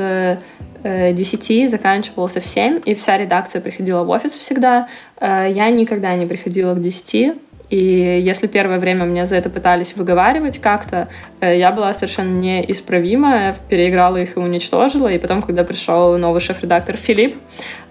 [0.83, 4.87] э, 10, заканчивался в 7, и вся редакция приходила в офис всегда.
[5.19, 7.35] Э, я никогда не приходила к 10,
[7.73, 11.07] и если первое время мне за это пытались выговаривать как-то,
[11.41, 15.07] э, я была совершенно неисправима, переиграла их и уничтожила.
[15.07, 17.37] И потом, когда пришел новый шеф-редактор Филипп,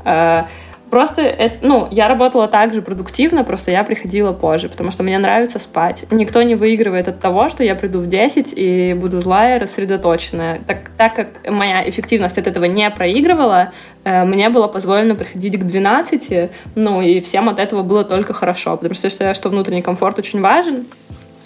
[0.04, 0.44] э,
[0.92, 5.16] Просто, это, ну, я работала так же продуктивно, просто я приходила позже, потому что мне
[5.16, 6.04] нравится спать.
[6.10, 10.60] Никто не выигрывает от того, что я приду в 10 и буду злая, рассредоточенная.
[10.66, 13.72] Так, так как моя эффективность от этого не проигрывала,
[14.04, 18.76] э, мне было позволено приходить к 12, ну, и всем от этого было только хорошо,
[18.76, 20.84] потому что я считаю, что внутренний комфорт очень важен.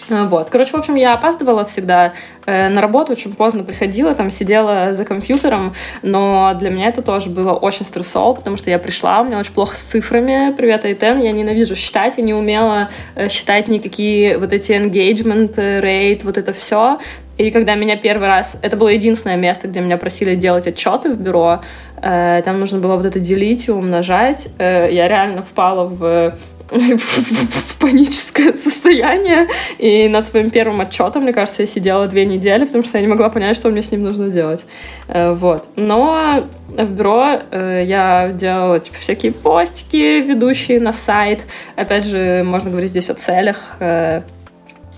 [0.09, 0.49] Э, вот.
[0.49, 2.13] Короче, в общем, я опаздывала всегда
[2.45, 7.29] э, на работу, очень поздно приходила, там сидела за компьютером, но для меня это тоже
[7.29, 11.21] было очень стрессово, потому что я пришла, у меня очень плохо с цифрами, привет, Айтен,
[11.21, 16.53] я ненавижу считать, я не умела э, считать никакие вот эти engagement rate, вот это
[16.53, 16.99] все,
[17.37, 18.57] и когда меня первый раз...
[18.63, 21.61] Это было единственное место, где меня просили делать отчеты в бюро.
[22.01, 24.47] Э, там нужно было вот это делить и умножать.
[24.57, 26.35] Э, я реально впала в
[26.71, 29.47] в паническое состояние.
[29.77, 33.07] И над своим первым отчетом, мне кажется, я сидела две недели, потому что я не
[33.07, 34.65] могла понять, что мне с ним нужно делать.
[35.07, 35.69] Э, вот.
[35.75, 41.45] Но в бюро э, я делала типа, всякие постики, ведущие на сайт.
[41.75, 44.21] Опять же, можно говорить здесь о целях э,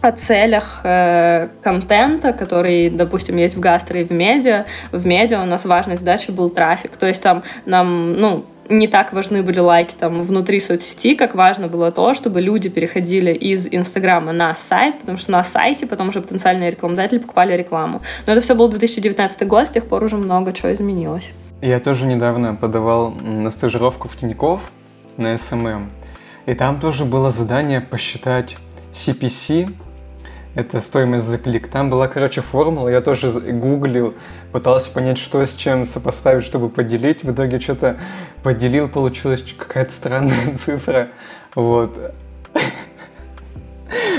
[0.01, 4.65] о целях э, контента, который, допустим, есть в гастро и в медиа.
[4.91, 6.95] В медиа у нас важной задачей был трафик.
[6.95, 11.67] То есть там нам, ну, не так важны были лайки там внутри соцсети, как важно
[11.67, 16.21] было то, чтобы люди переходили из Инстаграма на сайт, потому что на сайте потом уже
[16.21, 18.01] потенциальные рекламодатели покупали рекламу.
[18.25, 21.33] Но это все был 2019 год, с тех пор уже много чего изменилось.
[21.61, 24.71] Я тоже недавно подавал на стажировку в Тинькофф
[25.17, 25.89] на SMM,
[26.45, 28.57] и там тоже было задание посчитать
[28.93, 29.73] CPC,
[30.59, 31.67] это стоимость за клик.
[31.67, 34.15] Там была, короче, формула, я тоже гуглил,
[34.51, 37.23] пытался понять, что с чем сопоставить, чтобы поделить.
[37.23, 37.97] В итоге что-то
[38.43, 41.09] поделил, получилась какая-то странная цифра.
[41.55, 42.13] Вот.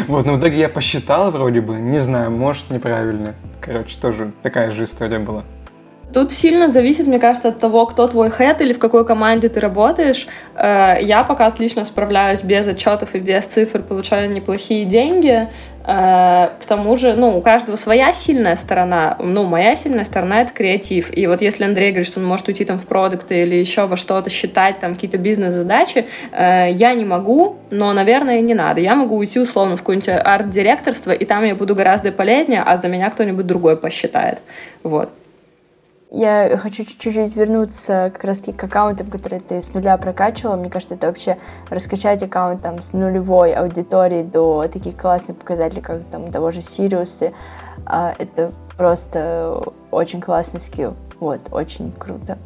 [0.08, 3.34] Вот, но в итоге я посчитал вроде бы, не знаю, может неправильно.
[3.60, 5.44] Короче, тоже такая же история была.
[6.12, 9.60] Тут сильно зависит, мне кажется, от того, кто твой хед или в какой команде ты
[9.60, 10.26] работаешь.
[10.56, 15.48] Э, я пока отлично справляюсь без отчетов и без цифр, получаю неплохие деньги.
[15.84, 19.16] Э, к тому же, ну, у каждого своя сильная сторона.
[19.20, 21.16] Ну, моя сильная сторона— это креатив.
[21.16, 23.96] И вот если Андрей говорит, что он может уйти там в продукты или еще во
[23.96, 28.80] что-то, считать там какие-то бизнес-задачи, э, я не могу, но, наверное, не надо.
[28.80, 32.88] Я могу уйти условно в какое-нибудь арт-директорство, и там я буду гораздо полезнее, а за
[32.88, 34.40] меня кто-нибудь другой посчитает.
[34.82, 35.12] Вот.
[36.12, 40.56] Я хочу чуть-чуть вернуться как раз-таки к аккаунтам, которые ты с нуля прокачивала.
[40.56, 46.02] Мне кажется, это вообще раскачать аккаунт там с нулевой аудитории до таких классных показателей, как
[46.10, 47.32] там того же Сириуса.
[47.86, 50.94] Это просто очень классный скилл.
[51.20, 52.38] Вот, очень круто.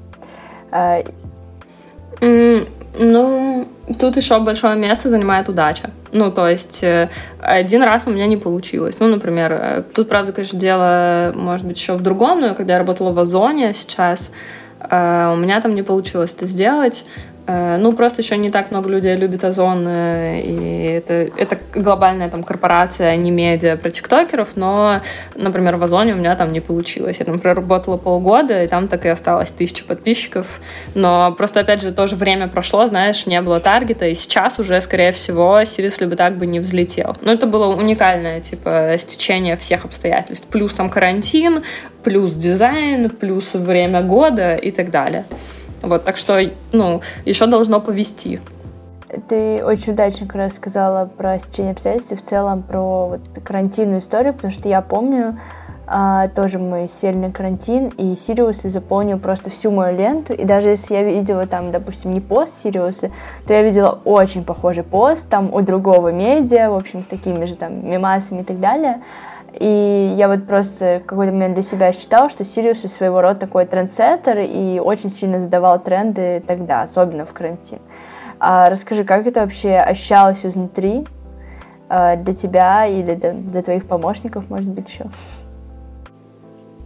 [2.97, 3.67] Ну,
[3.99, 5.91] тут еще большое место занимает удача.
[6.13, 8.97] Ну, то есть э, один раз у меня не получилось.
[9.01, 12.79] Ну, например, э, тут, правда, конечно, дело, может быть, еще в другом, но когда я
[12.79, 14.31] работала в Озоне сейчас,
[14.79, 17.05] э, у меня там не получилось это сделать.
[17.47, 22.31] Э, ну, просто еще не так много людей любит Озон, э, и это, это глобальная
[22.31, 25.03] там корпорация, а не медиа про тиктокеров, но,
[25.35, 27.19] например, в Озоне у меня там не получилось.
[27.19, 30.61] Я там проработала полгода, и там так и осталось тысяча подписчиков,
[30.95, 35.13] но просто, опять же, тоже время прошло, знаешь, не было таргета, и сейчас уже, скорее
[35.13, 37.15] всего, Seriously бы так бы не взлетел.
[37.21, 40.47] Но это было уникальное, типа, стечение всех обстоятельств.
[40.49, 41.63] Плюс там карантин,
[42.03, 45.25] плюс дизайн, плюс время года и так далее.
[45.85, 46.41] Вот, так что,
[46.73, 48.41] ну, еще должно повести.
[49.29, 54.01] Ты очень удачно как раз сказала про стечение обстоятельств и в целом про вот карантинную
[54.01, 55.39] историю, потому что я помню,
[55.87, 60.71] а, тоже мы сели на карантин, и Сириус заполнил просто всю мою ленту, и даже
[60.71, 63.11] если я видела там, допустим, не пост Сириуса,
[63.47, 67.55] то я видела очень похожий пост там у другого медиа, в общем, с такими же
[67.55, 69.03] там мемасами и так далее,
[69.61, 74.41] и я вот просто какой-то момент для себя считала, что Сириус своего рода такой трендсеттер
[74.41, 77.79] и очень сильно задавал тренды тогда, особенно в карантин.
[78.41, 81.07] А расскажи, как это вообще ощущалось изнутри
[81.89, 85.07] а, для тебя или для, для твоих помощников, может быть, еще?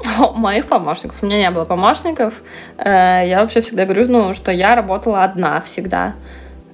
[0.34, 1.22] Моих помощников.
[1.22, 2.42] У меня не было помощников.
[2.76, 6.14] Э, я вообще всегда говорю, ну, что я работала одна всегда.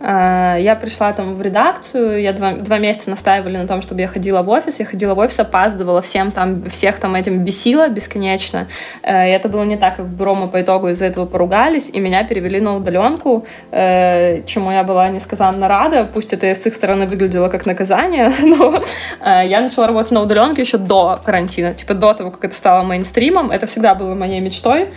[0.06, 4.06] Э, я пришла там в редакцию, я два, два месяца настаивали на том, чтобы я
[4.06, 4.78] ходила в офис.
[4.78, 8.68] Я ходила в офис, опаздывала, всем там, всех там этим бесила бесконечно.
[9.02, 11.88] Э, и это было не так, как в бюро мы по итогу из-за этого поругались,
[11.90, 16.04] и меня перевели на удаленку, э, чему я была несказанно рада.
[16.12, 18.82] Пусть это с их стороны выглядело как наказание, но
[19.20, 23.50] я начала работать на удаленке еще до карантина, типа до того, как это стало мейнстримом.
[23.50, 24.88] Это всегда было моей мечтой.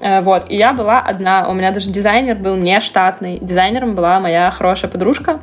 [0.00, 4.20] Э, вот, и я была одна, у меня даже дизайнер был не штатный, дизайнером была
[4.20, 5.40] моя хорошая подружка,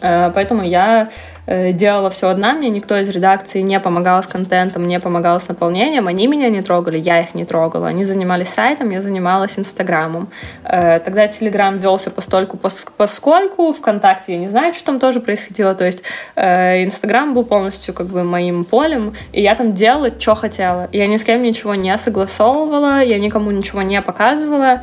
[0.00, 1.08] поэтому я
[1.50, 5.48] Э, делала все одна, мне никто из редакции не помогал с контентом, не помогал с
[5.48, 7.88] наполнением, они меня не трогали, я их не трогала.
[7.88, 10.28] Они занимались сайтом, я занималась Инстаграмом.
[10.62, 12.58] Э, тогда Телеграм велся постольку
[12.98, 16.02] поскольку, ВКонтакте я не знаю, что там тоже происходило, то есть
[16.36, 20.90] э, Инстаграм был полностью как бы моим полем, и я там делала, что хотела.
[20.92, 24.82] Я ни с кем ничего не согласовывала, я никому ничего не показывала,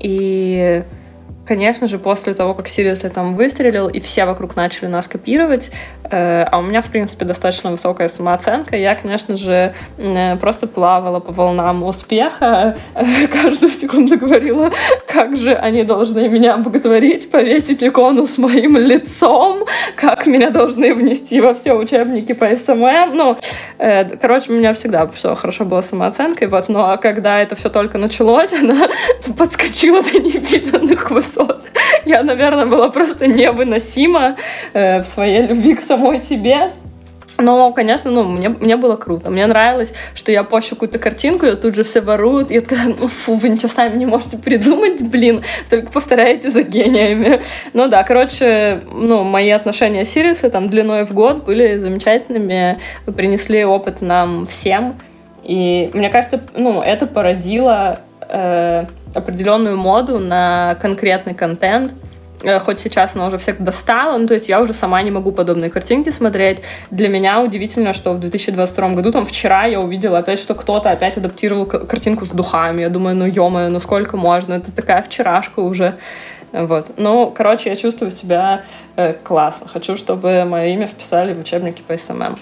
[0.00, 0.82] и
[1.46, 5.70] Конечно же, после того, как Сириус там выстрелил, и все вокруг начали нас копировать,
[6.02, 11.20] э, а у меня, в принципе, достаточно высокая самооценка, я, конечно же, э, просто плавала
[11.20, 14.72] по волнам успеха, э, каждую секунду говорила,
[15.06, 21.40] как же они должны меня боготворить, повесить икону с моим лицом, как меня должны внести
[21.40, 23.14] во все учебники по SMM.
[23.14, 23.36] Ну,
[23.78, 27.68] э, короче, у меня всегда все хорошо было с самооценкой, вот, но когда это все
[27.68, 28.88] только началось, она
[29.38, 31.60] подскочила до невиданных высот высот.
[32.04, 34.36] Я, наверное, была просто невыносима
[34.72, 36.72] э, в своей любви к самой себе.
[37.38, 39.28] Но, конечно, ну, мне, мне было круто.
[39.28, 42.50] Мне нравилось, что я пощу какую-то картинку, и тут же все воруют.
[42.50, 47.42] Я такая, ну фу, вы ничего сами не можете придумать, блин, только повторяете за гениями.
[47.74, 53.66] Ну да, короче, ну, мои отношения с Сириусом там длиной в год были замечательными, принесли
[53.66, 54.94] опыт нам всем.
[55.44, 61.92] И мне кажется, ну, это породило э, определенную моду на конкретный контент,
[62.42, 65.32] э, хоть сейчас она уже всех достала, ну, то есть я уже сама не могу
[65.32, 66.62] подобные картинки смотреть.
[66.90, 71.16] Для меня удивительно, что в 2022 году, там, вчера я увидела опять, что кто-то опять
[71.16, 72.82] адаптировал картинку с духами.
[72.82, 74.54] Я думаю, ну, ё ну, сколько можно?
[74.54, 75.94] Это такая вчерашка уже.
[76.52, 76.90] Вот.
[76.96, 78.64] Ну, короче, я чувствую себя
[78.96, 79.68] э, классно.
[79.68, 82.36] Хочу, чтобы мое имя вписали в учебники по SMM.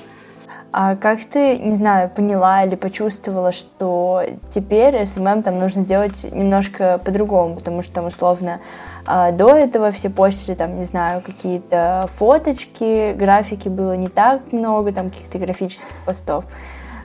[0.76, 7.00] А как ты, не знаю, поняла или почувствовала, что теперь SMM там нужно делать немножко
[7.04, 8.58] по-другому, потому что там условно
[9.06, 14.90] а, до этого все постили там, не знаю, какие-то фоточки, графики было не так много,
[14.90, 16.44] там каких-то графических постов.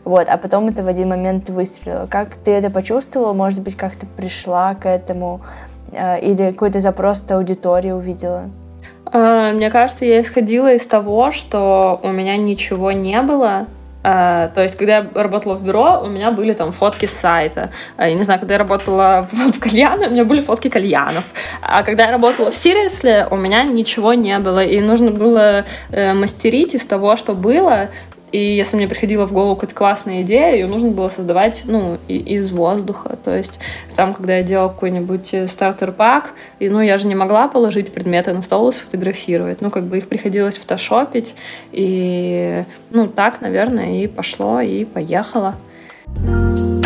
[0.04, 2.08] Вот, а потом это в один момент выстрелило.
[2.08, 3.34] Как ты это почувствовала?
[3.34, 5.42] Может быть, как ты пришла к этому?
[5.94, 8.50] А, или какой-то запрос аудитории увидела?
[9.12, 13.68] А, мне кажется, я исходила из того, что у меня ничего не было,
[14.02, 17.70] Uh, то есть, когда я работала в бюро, у меня были там фотки с сайта.
[17.98, 21.26] Uh, я не знаю, когда я работала в, кальяне, у меня были фотки кальянов.
[21.62, 24.64] А когда я работала в Сириусле, у меня ничего не было.
[24.64, 27.90] И нужно было мастерить из того, что было,
[28.32, 32.52] и если мне приходила в голову какая-то классная идея, ее нужно было создавать, ну, из
[32.52, 33.18] воздуха.
[33.24, 33.60] То есть
[33.96, 37.92] там, когда я делала какой-нибудь э, starter pack, и, ну, я же не могла положить
[37.92, 39.62] предметы на стол и сфотографировать.
[39.62, 41.36] Ну, как бы их приходилось фотошопить.
[41.72, 45.56] И, ну, так, наверное, и пошло, и поехало.
[46.08, 46.79] В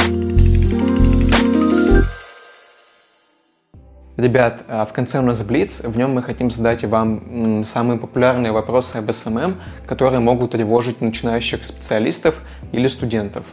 [4.24, 8.54] Ребят, а в конце у нас Блиц, в нем мы хотим задать вам самые популярные
[8.54, 13.46] вопросы об SMM, которые могут тревожить начинающих специалистов или студентов.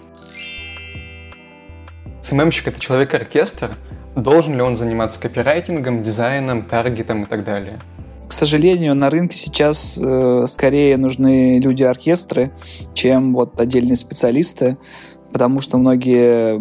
[2.23, 3.79] СММщик— это человек-оркестр.
[4.15, 7.81] Должен ли он заниматься копирайтингом, дизайном, таргетом и так далее?
[8.29, 12.53] К сожалению, на рынке сейчас э, скорее нужны люди-оркестры,
[12.95, 14.79] чем вот отдельные специалисты
[15.33, 16.61] потому что многие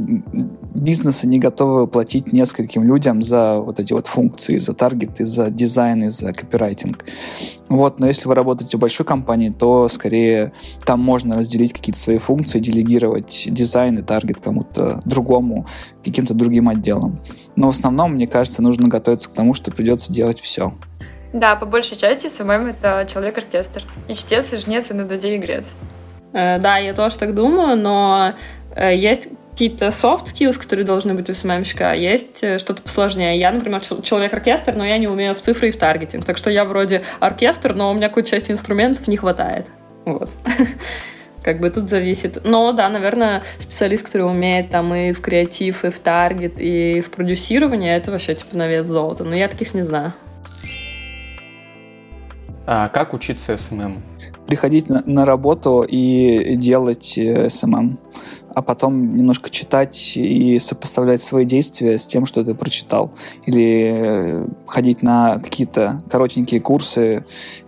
[0.74, 6.10] бизнесы не готовы платить нескольким людям за вот эти вот функции, за таргеты, за дизайн
[6.10, 7.06] за копирайтинг.
[7.68, 10.54] Вот, но если вы работаете в большой компании, то скорее
[10.86, 15.66] там можно разделить какие-то свои функции, делегировать дизайн и таргет кому-то другому,
[16.04, 17.20] каким-то другим отделам.
[17.56, 20.74] Но в основном, мне кажется, нужно готовиться к тому, что придется делать все.
[21.34, 23.84] Да, по большей части SMM— это человек-оркестр.
[24.08, 25.76] И чтец, и жнец, и на дуде игрец.
[26.34, 28.34] Э, да, я тоже так думаю, но
[28.76, 33.38] Э, есть какие-то soft skills, которые должны быть у СММщика, а есть э, что-то посложнее.
[33.38, 36.24] Я, например, человек-оркестр, но я не умею в цифры и в таргетинг.
[36.24, 39.66] Так что я вроде оркестр, но у меня какой-то части инструментов не хватает.
[40.06, 40.30] Вот.
[41.44, 42.38] Как бы тут зависит.
[42.46, 47.10] Но да, наверное, специалист, который умеет там и в креатив, и в таргет, и в
[47.10, 49.26] продюсирование, это вообще типа на вес золота.
[49.26, 50.14] Но я таких не знаю.
[52.66, 54.02] А как учиться SMM?
[54.48, 57.20] Приходить на, на работу и делать
[57.50, 58.00] SMM
[58.56, 63.12] а потом немножко читать и сопоставлять свои действия с тем, что ты прочитал.
[63.46, 67.26] Или э, ходить на какие-то коротенькие курсы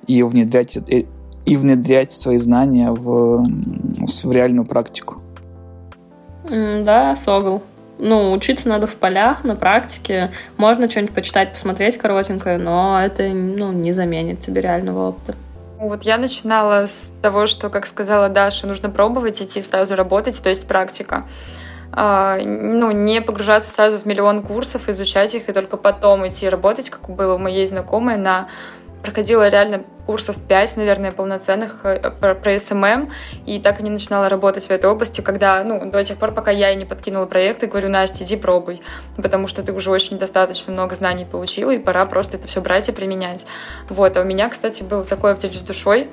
[0.08, 1.08] и внедрять, и,
[1.46, 5.22] и внедрять свои знания в, в реальную практику.
[6.50, 7.62] Да, согл.
[7.98, 10.32] Ну, учиться надо в полях, на практике.
[10.58, 15.36] Можно что-нибудь почитать, посмотреть коротенькое, но это ну, не заменит тебе реального опыта.
[15.82, 20.48] Вот я начинала с того, что, как сказала Даша, нужно пробовать идти сразу работать, то
[20.48, 21.26] есть практика.
[21.92, 26.92] А, ну, не погружаться сразу в миллион курсов, изучать их и только потом идти работать,
[26.92, 28.48] как было у моей знакомой на
[29.02, 33.12] проходила реально курсов 5, наверное, полноценных э, про, SMM,
[33.46, 36.52] и так и не начинала работать в этой области, когда, ну, до тех пор, пока
[36.52, 38.82] я и не подкинула проект, и говорю, Настя, иди пробуй,
[39.16, 42.90] потому что ты уже очень достаточно много знаний получила, и пора просто это все брать
[42.90, 43.46] и применять.
[43.90, 46.10] Вот, а у меня, кстати, был такой аптеч с душой,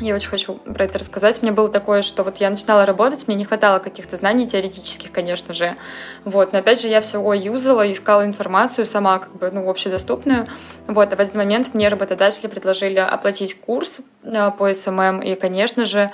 [0.00, 1.40] я очень хочу про это рассказать.
[1.42, 5.54] Мне было такое, что вот я начинала работать, мне не хватало каких-то знаний теоретических, конечно
[5.54, 5.76] же.
[6.24, 10.46] Вот, но опять же я все юзала, искала информацию сама, как бы, ну, общедоступную.
[10.88, 15.84] Вот, а в этот момент мне работодатели предложили оплатить курс э, по SMM, и, конечно
[15.84, 16.10] же,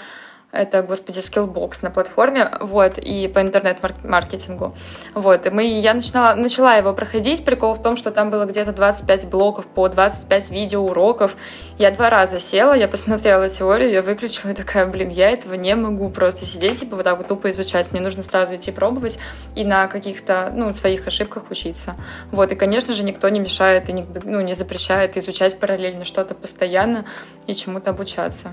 [0.53, 4.75] это, господи, Skillbox на платформе, вот, и по интернет-маркетингу,
[5.15, 8.73] вот, и мы, я начинала, начала его проходить, прикол в том, что там было где-то
[8.73, 11.37] 25 блоков по 25 видеоуроков,
[11.79, 15.75] я два раза села, я посмотрела теорию, я выключила и такая, блин, я этого не
[15.77, 19.19] могу просто сидеть, типа, вот так вот тупо изучать, мне нужно сразу идти пробовать
[19.55, 21.95] и на каких-то, ну, своих ошибках учиться,
[22.33, 23.93] вот, и, конечно же, никто не мешает и,
[24.25, 27.05] ну, не запрещает изучать параллельно что-то постоянно
[27.47, 28.51] и чему-то обучаться.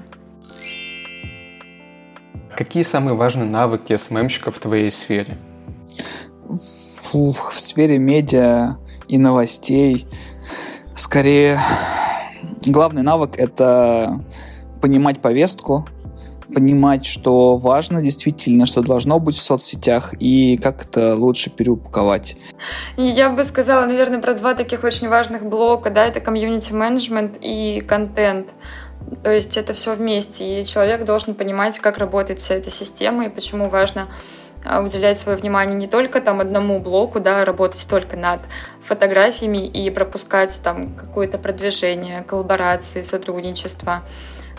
[2.57, 5.37] Какие самые важные навыки СММщика в твоей сфере?
[6.47, 8.77] В, в сфере медиа
[9.07, 10.07] и новостей
[10.95, 11.59] скорее
[12.65, 14.19] главный навык— это
[14.81, 15.87] понимать повестку,
[16.51, 22.37] понимать, что важно действительно, что должно быть в соцсетях и как это лучше переупаковать.
[22.95, 28.47] Я бы сказала, наверное, про два таких очень важных блока, да, это комьюнити-менеджмент и контент.
[29.23, 33.29] То есть это все вместе, и человек должен понимать, как работает вся эта система и
[33.29, 34.07] почему важно
[34.65, 38.41] а, уделять свое внимание не только там одному блоку, да, работать только над
[38.83, 44.03] фотографиями и пропускать там какое-то продвижение, коллаборации, сотрудничество,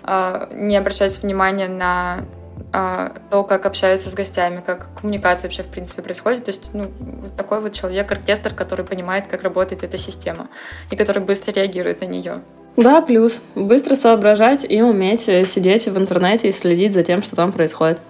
[0.03, 2.38] а, не обращать внимания на а,
[2.71, 6.45] то, как общаются с гостями, как коммуникация вообще в принципе происходит.
[6.45, 10.49] То есть ну, вот такой вот человек-оркестр, который понимает, как работает эта система
[10.91, 12.43] и который быстро реагирует на нее.
[12.77, 17.53] Да, плюс быстро соображать и уметь сидеть в интернете и следить за тем, что там
[17.53, 18.01] происходит.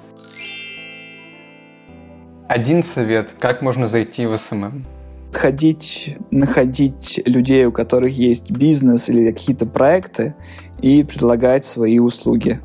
[2.49, 4.85] Один совет, как можно зайти в SMM?
[5.33, 10.35] Ходить, находить людей, у которых есть бизнес или какие-то проекты,
[10.81, 12.61] и предлагать свои услуги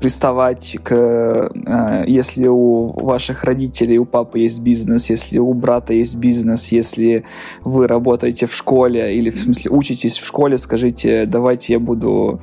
[0.00, 6.16] приставать к, э, если у ваших родителей, у папы есть бизнес, если у брата есть
[6.16, 7.24] бизнес, если
[7.64, 12.40] вы работаете в школе или, в смысле, учитесь в школе, скажите, давайте я буду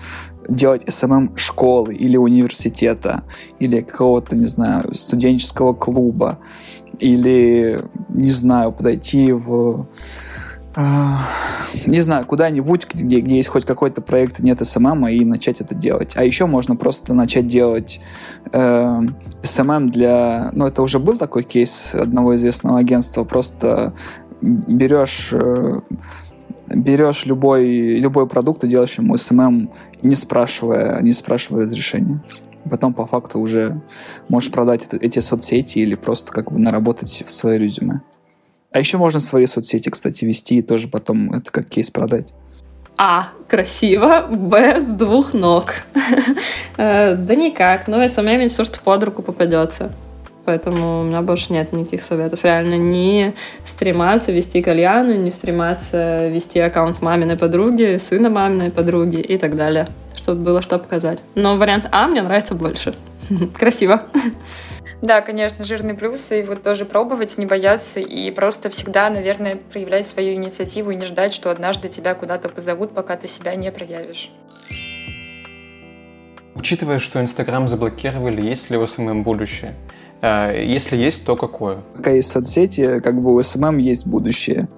[0.49, 3.23] делать SMM школы или университета,
[3.59, 6.39] или какого-то, не знаю, студенческого клуба,
[6.99, 9.87] или, не знаю, подойти в
[10.75, 16.13] не знаю, куда-нибудь, где, где есть хоть какой-то проект, нет SMM, и начать это делать.
[16.15, 18.01] А еще можно просто начать делать
[18.51, 19.01] э,
[19.43, 20.49] SMM для...
[20.53, 23.93] Ну, это уже был такой кейс одного известного агентства, просто
[24.41, 25.81] берешь э,
[26.67, 29.69] берешь любой, любой продукт и делаешь ему SMM,
[30.01, 32.23] не спрашивая, не спрашивая разрешения.
[32.69, 33.81] Потом по факту уже
[34.29, 38.01] можешь продать это, эти соцсети или просто как бы наработать в свое резюме.
[38.73, 42.33] А еще можно свои соцсети, кстати, вести и тоже потом это как кейс продать.
[42.97, 43.29] А.
[43.47, 44.27] Красиво.
[44.29, 44.81] Б.
[44.81, 45.73] С двух ног.
[46.75, 47.87] Э, да никак.
[47.87, 49.91] Ну, SMM все, что под руку попадется.
[50.43, 52.43] Поэтому у меня больше нет никаких советов.
[52.43, 59.37] Реально не стрематься вести кальяну, не стрематься вести аккаунт маминой подруги, сына маминой подруги и
[59.37, 61.21] так далее, чтобы было что показать.
[61.35, 62.95] Но вариант А мне нравится больше.
[63.53, 64.01] Красиво.
[65.03, 70.07] Да, конечно, жирный плюс, и вот тоже пробовать, не бояться, и просто всегда, наверное, проявлять
[70.07, 74.31] свою инициативу и не ждать, что однажды тебя куда-то позовут, пока ты себя не проявишь.
[76.55, 79.75] Учитывая, что Инстаграм заблокировали, есть ли у СММ будущее?
[80.21, 81.79] А, если есть, то какое?
[81.97, 84.69] Пока есть соцсети, как бы у СММ есть будущее.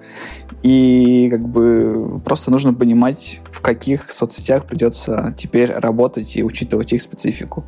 [0.64, 7.00] И как бы просто нужно понимать, в каких соцсетях придется теперь работать и учитывать их
[7.00, 7.64] специфику.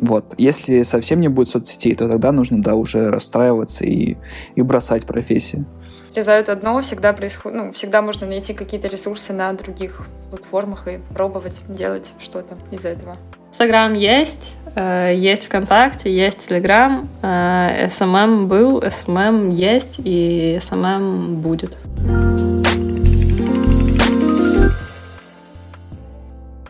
[0.00, 0.34] Вот.
[0.38, 4.16] Если совсем не будет соцсетей, то тогда нужно, да, уже расстраиваться и,
[4.54, 5.66] и бросать профессию.
[6.08, 11.62] Отрезают одно, всегда происходит, ну, всегда можно найти какие-то ресурсы на других платформах и пробовать
[11.68, 13.16] делать что-то из этого.
[13.50, 21.76] Инстаграм есть, э, есть ВКонтакте, есть Телеграм, СММ был, СММ есть и СММ будет.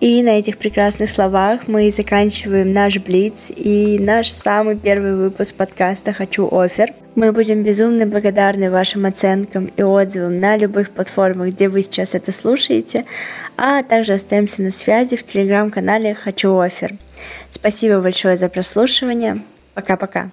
[0.01, 6.14] И на этих прекрасных словах мы заканчиваем наш Блиц и наш самый первый выпуск подкаста
[6.14, 6.94] «Хочу офер».
[7.16, 12.32] Мы будем безумно благодарны вашим оценкам и отзывам на любых платформах, где вы сейчас это
[12.32, 13.05] слушаете,
[13.59, 16.96] а также остаемся на связи в телеграм-канале «Хочу офер».
[17.51, 19.42] Спасибо большое за прослушивание.
[19.74, 20.30] Пока-пока.